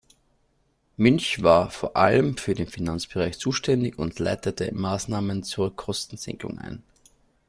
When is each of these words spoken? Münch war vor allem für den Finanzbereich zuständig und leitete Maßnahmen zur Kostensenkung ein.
Münch 0.97 1.43
war 1.43 1.69
vor 1.69 1.95
allem 1.95 2.35
für 2.35 2.55
den 2.55 2.65
Finanzbereich 2.65 3.37
zuständig 3.37 3.99
und 3.99 4.17
leitete 4.17 4.73
Maßnahmen 4.73 5.43
zur 5.43 5.75
Kostensenkung 5.75 6.57
ein. 6.57 6.81